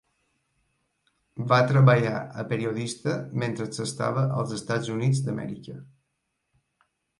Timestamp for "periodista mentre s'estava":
2.55-4.25